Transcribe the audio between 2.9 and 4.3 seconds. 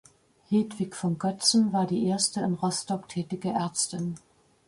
tätige Ärztin.